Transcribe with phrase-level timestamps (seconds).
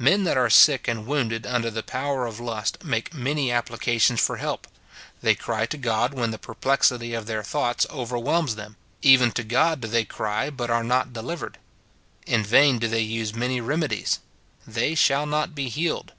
[0.00, 4.38] Men that are sick and wounded under the power of lust make many applications for
[4.38, 4.66] help;
[5.22, 9.80] they cry to God when the perplexity of their thoughts overwhelms them, even to God
[9.80, 11.58] do they cry, but are not delivered;
[12.26, 14.18] in vain do they use many remedies,—
[14.66, 16.12] "they shall not be healed."